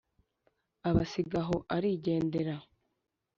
[0.89, 2.55] abasiga aho arigendera